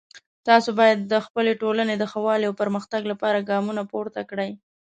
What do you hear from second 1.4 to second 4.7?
ټولنې د ښه والی او پرمختګ لپاره ګامونه پورته کړئ